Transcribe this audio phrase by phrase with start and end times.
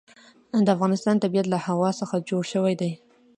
[0.65, 2.91] د افغانستان طبیعت له هوا څخه جوړ شوی دی.